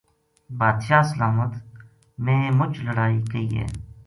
[0.59, 1.51] بادشاہ سلامت!
[2.23, 3.65] میں مچ لڑائی کئی ہے